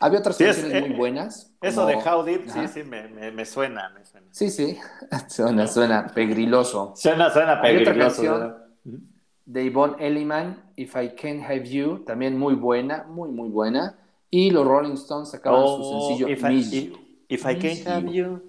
[0.00, 1.52] Había otras canciones muy eh, buenas.
[1.60, 4.78] Eso de How Deep, sí, sí, me, me, suena, me, suena, Sí, sí,
[5.28, 6.94] suena, suena pegriloso.
[6.96, 8.38] Suena, suena pegriloso.
[8.84, 9.00] de
[9.50, 13.98] de Yvonne Elliman, If I Can't Have You, también muy buena, muy, muy buena.
[14.30, 16.92] Y los Rolling Stones sacaban su Oh, sencillo if Miss I,
[17.28, 18.40] if I can't have You.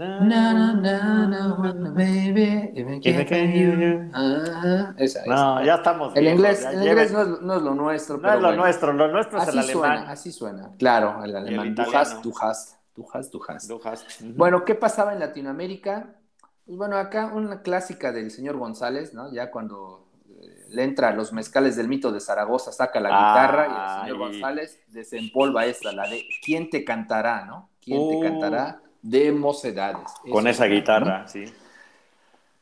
[0.00, 2.72] Na, na, na, na, baby,
[4.96, 6.16] esa, No, ya estamos.
[6.16, 8.62] El inglés, el inglés no, es, no es lo nuestro, no pero es lo bueno.
[8.62, 10.70] nuestro, lo nuestro es Así el suena, así suena.
[10.78, 11.74] Claro, el alemán.
[11.74, 13.68] Du hast, du hast, du hast, du hast.
[13.68, 14.22] Du hast.
[14.22, 14.32] Ujú.
[14.36, 16.14] Bueno, ¿qué pasaba en Latinoamérica?
[16.64, 19.30] Pues bueno, acá una clásica del señor González, ¿no?
[19.30, 23.66] Ya cuando eh, le entra a los mezcales del mito de Zaragoza, saca la guitarra
[23.68, 24.30] y el señor.
[24.30, 27.68] González desempolva esta, la de ¿Quién te cantará, no?
[27.82, 28.80] ¿Quién te cantará?
[29.02, 30.10] De mocedades.
[30.30, 30.80] Con esa era, ¿no?
[30.80, 31.44] guitarra, sí.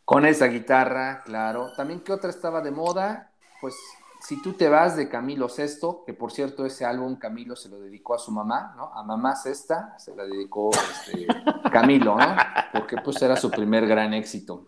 [0.05, 1.73] Con esa guitarra, claro.
[1.77, 3.31] También, ¿qué otra estaba de moda?
[3.61, 3.75] Pues,
[4.21, 7.79] si tú te vas de Camilo Sesto, que por cierto ese álbum Camilo se lo
[7.79, 8.93] dedicó a su mamá, ¿no?
[8.95, 11.27] A mamá Sesta se la dedicó este,
[11.73, 12.37] Camilo, ¿no?
[12.73, 14.67] Porque pues era su primer gran éxito.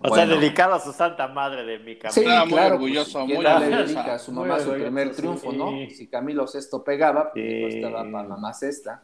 [0.00, 0.14] O Bueno.
[0.14, 2.12] sea, dedicado a su santa madre de mi camino.
[2.12, 3.84] Sí, Estaba muy claro, orgulloso, pues, ¿quién muy no le orgulloso.
[3.94, 5.14] dedica a su Muy mamá su orgulloso, primer sí.
[5.16, 5.70] triunfo, no?
[5.90, 7.76] Si Camilo Sesto pegaba, pues Sí.
[7.78, 9.02] estaba para mamá Sesta.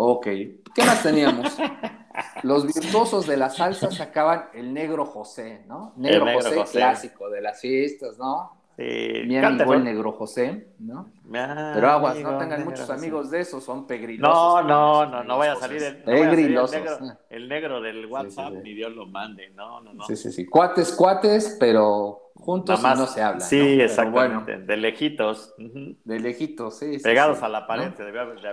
[0.00, 1.56] Ok, ¿qué más teníamos?
[2.44, 5.92] Los virtuosos de la salsa sacaban el negro José, ¿no?
[5.96, 6.78] Negro, negro José, José.
[6.78, 8.52] clásico de las fiestas, ¿no?
[8.76, 8.84] Sí,
[9.26, 11.10] Mi amigo el negro José, ¿no?
[11.32, 12.92] Pero aguas, amigo no tengan muchos José.
[12.92, 14.64] amigos de esos, son No, pegrilosos.
[14.66, 16.80] no, no, no vaya a salir el, no vaya a salir el Pegrilosos.
[17.00, 18.62] negro, el negro del WhatsApp, sí, sí.
[18.62, 19.50] ni Dios lo mande.
[19.50, 20.04] No, no, no.
[20.06, 20.46] Sí, sí, sí.
[20.46, 23.40] Cuates, cuates, pero juntos Nada más- no se hablan.
[23.48, 24.44] Sí, exactamente.
[24.44, 25.54] Bueno, de lejitos.
[25.58, 26.98] de lejitos, sí.
[26.98, 27.92] sí, Pegados sí, a la pared.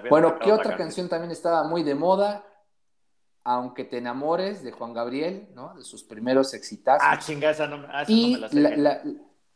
[0.09, 2.43] Bueno, ¿qué otra canción también estaba muy de moda?
[3.43, 5.75] Aunque te enamores, de Juan Gabriel, ¿no?
[5.75, 7.07] De sus primeros exitazos.
[7.07, 8.59] Ah, chinga, esa no, ah, esa no y me la sé.
[8.59, 8.83] la, bien.
[8.83, 9.01] la-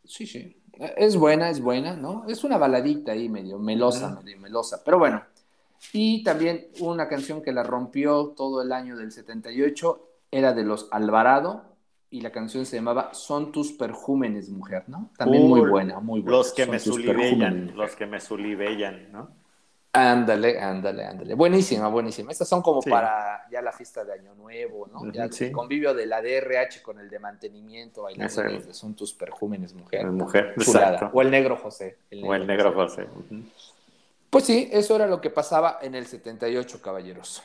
[0.06, 0.56] sí, sí.
[0.96, 2.26] Es buena, es buena, ¿no?
[2.28, 5.24] Es una baladita ahí medio melosa, medio melosa, pero bueno.
[5.92, 10.88] Y también una canción que la rompió todo el año del 78 era de los
[10.92, 11.69] Alvarado
[12.12, 15.12] y la canción se llamaba Son tus perjúmenes, mujer, ¿no?
[15.18, 16.38] También muy buena, muy buena.
[16.38, 19.30] Los que Son me sulibellan, los que me sulibellan, ¿no?
[19.92, 21.34] Ándale, ándale, ándale.
[21.34, 22.32] Buenísima, buenísima.
[22.32, 22.92] Estas son como Sí.
[22.92, 25.12] para ya la fiesta de Año Nuevo, ¿no?
[25.12, 25.46] Ya sí.
[25.46, 30.06] el convivio de la DRH con el de mantenimiento, desde Son tus perjúmenes, mujer.
[30.06, 31.10] Es mujer, exacto.
[31.12, 31.98] O el negro José.
[32.24, 33.08] O el negro José.
[34.30, 37.42] Pues sí, eso era lo que pasaba en el 78, caballeros.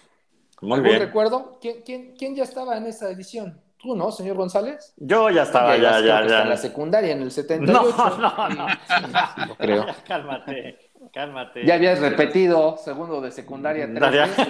[0.60, 1.00] Muy ¿Algún bien.
[1.00, 1.58] recuerdo?
[1.62, 3.58] ¿Quién, quién, quién ya estaba en esa edición?
[3.84, 4.94] ¿Tú, no, señor González?
[4.96, 6.42] Yo ya estaba, ya, ya, ya.
[6.42, 7.70] En la secundaria, en el 78.
[7.70, 8.66] No, no, no.
[9.46, 9.84] Lo creo.
[10.08, 10.78] cálmate,
[11.12, 11.66] cálmate.
[11.66, 14.48] Ya habías repetido segundo de secundaria tres veces.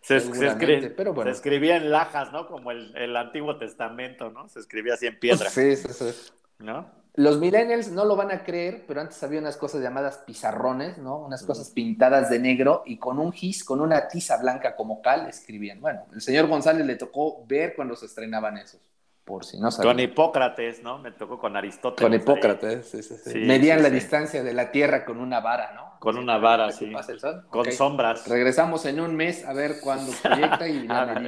[0.30, 1.30] se, pero bueno.
[1.30, 2.46] se escribía en lajas, ¿no?
[2.46, 4.48] Como el, el Antiguo Testamento, ¿no?
[4.48, 6.32] Se escribía así en piedra, Sí, sí, sí.
[6.60, 7.01] ¿no?
[7.14, 11.18] Los millennials no lo van a creer, pero antes había unas cosas llamadas pizarrones, ¿no?
[11.18, 15.28] Unas cosas pintadas de negro y con un gis, con una tiza blanca como cal,
[15.28, 15.80] escribían.
[15.80, 18.80] Bueno, el señor González le tocó ver cuando se estrenaban esos,
[19.24, 20.00] por si no Con sabían.
[20.00, 20.98] Hipócrates, ¿no?
[20.98, 22.24] Me tocó con Aristóteles.
[22.24, 22.36] Con.
[22.36, 23.32] Hipócrates, sí, sí, sí.
[23.32, 23.94] Sí, Medían sí, la sí.
[23.94, 25.98] distancia de la Tierra con una vara, ¿no?
[25.98, 26.86] Con una vara, sí.
[26.86, 27.46] pase el sol.
[27.50, 28.26] Con sombras.
[28.26, 31.20] Regresamos en un mes a ver cuándo proyecta y ya Ah, la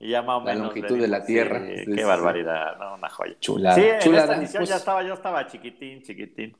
[0.00, 0.68] Y ya más o la menos.
[0.68, 1.60] longitud de la Tierra.
[1.60, 3.36] sí, Sí, qué sí, barbaridad, no, una joya.
[3.40, 3.74] chulada.
[3.76, 4.24] Sí, en chulada.
[4.24, 6.56] esta edición Pues, ya estaba, yo estaba chiquitín, chiquitín.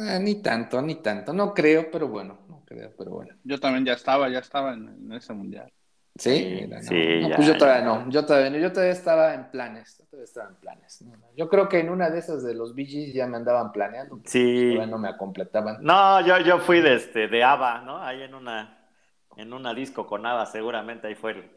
[0.00, 1.32] ah, ni tanto, ni tanto.
[1.32, 3.34] No creo, pero bueno, no creo, pero bueno.
[3.44, 5.70] Yo también ya estaba, ya estaba en, en ese mundial.
[6.16, 6.82] Sí, Sí, Mira, no.
[6.82, 7.58] sí, No, ya, pues yo ya.
[7.58, 11.02] todavía no, yo todavía, no, yo todavía estaba en planes, yo todavía estaba en planes.
[11.02, 11.12] No.
[11.36, 14.70] Yo creo que en una de esas de los BGs ya me andaban planeando, Sí.
[14.72, 15.76] todavía no me completaban.
[15.80, 18.02] No, yo, yo fui de este, de ABBA, ¿no?
[18.02, 18.88] Ahí en una,
[19.36, 21.50] en una disco con ABBA, seguramente ahí fue el,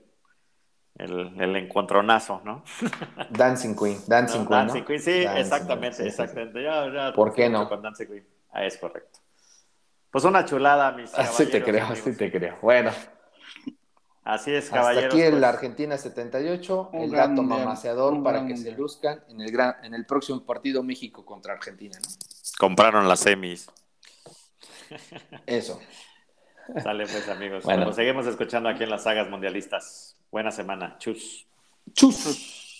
[1.03, 2.63] el, el encontronazo, ¿no?
[3.29, 4.47] Dancing Queen, Dancing ¿No?
[4.49, 4.85] Queen, Dancing ¿no?
[4.85, 6.21] Queen, sí, Dancing exactamente, Queen, sí, sí, sí.
[6.21, 6.63] exactamente.
[6.63, 7.67] Yo- yo ¿Por qué no?
[7.67, 8.27] Con Dancing Queen.
[8.51, 9.19] Ah, es correcto.
[10.11, 12.07] Pues una chulada, mis Así te caballeros, creo, amigos.
[12.07, 12.57] así te creo.
[12.61, 12.91] Bueno,
[14.23, 15.13] Así es, hasta caballeros.
[15.13, 15.43] aquí el pues.
[15.43, 19.75] Argentina 78, Un el gran dato mundial, mamaseador para que se luzcan en el, gran,
[19.83, 22.07] en el próximo partido México contra Argentina, ¿no?
[22.59, 23.67] Compraron las semis.
[25.47, 25.79] Eso.
[26.83, 27.63] Sale pues, amigos.
[27.63, 27.85] Bueno.
[27.85, 30.15] Nos seguimos escuchando aquí en las sagas mundialistas.
[30.31, 30.97] Buena semana.
[30.97, 31.45] Chus.
[31.93, 32.23] Chus.
[32.23, 32.71] Chus.